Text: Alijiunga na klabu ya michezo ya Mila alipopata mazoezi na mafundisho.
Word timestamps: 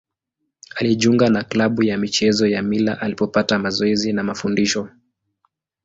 Alijiunga 0.75 1.29
na 1.29 1.43
klabu 1.43 1.83
ya 1.83 1.97
michezo 1.97 2.47
ya 2.47 2.61
Mila 2.61 2.99
alipopata 3.01 3.59
mazoezi 3.59 4.13
na 4.13 4.23
mafundisho. 4.23 4.89